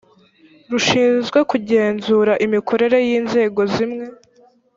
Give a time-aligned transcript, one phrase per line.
[0.71, 4.05] rushinzwe kugenzura imikorere y inzego zimwe